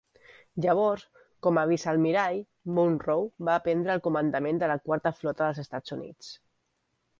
Llavors, 0.63 1.03
com 1.47 1.59
a 1.61 1.65
vicealmirall, 1.71 2.39
Munroe 2.79 3.47
va 3.51 3.59
prendre 3.69 3.95
el 3.97 4.03
comandament 4.09 4.63
de 4.65 4.73
la 4.75 4.81
Quarta 4.89 5.15
Flota 5.21 5.47
dels 5.49 5.63
Estats 5.69 5.97
Units. 6.01 6.35